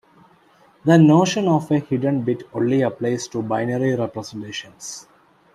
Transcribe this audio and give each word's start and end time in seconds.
The 0.83 0.97
notion 0.97 1.47
of 1.47 1.69
a 1.69 1.77
hidden 1.77 2.23
bit 2.23 2.41
only 2.55 2.81
applies 2.81 3.27
to 3.27 3.43
binary 3.43 3.93
representations. 3.95 5.05